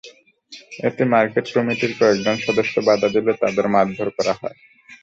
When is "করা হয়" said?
4.17-4.57